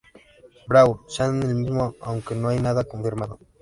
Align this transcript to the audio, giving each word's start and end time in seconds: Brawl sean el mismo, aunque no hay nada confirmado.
Brawl 0.67 1.01
sean 1.07 1.43
el 1.43 1.53
mismo, 1.53 1.93
aunque 2.01 2.33
no 2.33 2.47
hay 2.49 2.59
nada 2.59 2.83
confirmado. 2.85 3.37